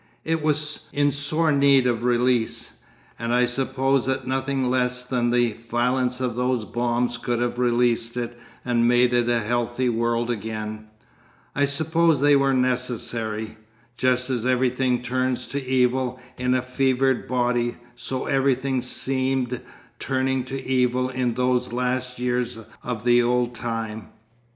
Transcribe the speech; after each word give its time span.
It 0.25 0.41
was 0.41 0.89
in 0.91 1.11
sore 1.11 1.51
need 1.51 1.85
of 1.85 2.03
release, 2.03 2.79
and 3.19 3.31
I 3.31 3.45
suppose 3.45 4.07
that 4.07 4.25
nothing 4.25 4.67
less 4.67 5.03
than 5.03 5.29
the 5.29 5.55
violence 5.69 6.19
of 6.19 6.33
those 6.35 6.65
bombs 6.65 7.17
could 7.17 7.37
have 7.37 7.59
released 7.59 8.17
it 8.17 8.35
and 8.65 8.87
made 8.87 9.13
it 9.13 9.29
a 9.29 9.41
healthy 9.41 9.89
world 9.89 10.31
again. 10.31 10.87
I 11.53 11.65
suppose 11.65 12.19
they 12.19 12.35
were 12.35 12.51
necessary. 12.51 13.57
Just 13.95 14.31
as 14.31 14.43
everything 14.43 15.03
turns 15.03 15.45
to 15.49 15.63
evil 15.63 16.19
in 16.35 16.55
a 16.55 16.63
fevered 16.63 17.27
body 17.27 17.75
so 17.95 18.25
everything 18.25 18.81
seemed 18.81 19.61
turning 19.99 20.43
to 20.45 20.59
evil 20.65 21.09
in 21.09 21.35
those 21.35 21.71
last 21.73 22.17
years 22.17 22.57
of 22.81 23.03
the 23.05 23.21
old 23.21 23.53
time. 23.53 24.07